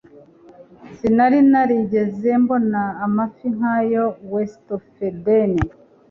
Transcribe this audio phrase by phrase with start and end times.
[0.95, 4.05] sinari narigeze mbona amafi nk'ayo.
[4.31, 5.51] (westofeden